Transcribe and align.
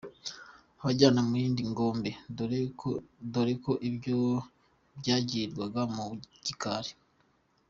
Abajyana 0.81 1.19
mu 1.27 1.33
yindi 1.41 1.61
ngombe; 1.71 2.11
dore 3.33 3.53
ko 3.65 3.71
ibyo 3.89 4.17
byagirirwaga 4.99 5.81
mu 5.95 6.05
gikari. 6.45 6.91